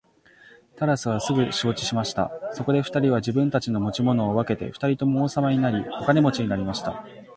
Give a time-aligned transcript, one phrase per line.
[0.77, 2.31] タラスはすぐ承知しました。
[2.53, 7.05] そこで二人は自分たちの持ち物を分けて二人とも王様になり、お金持になりました。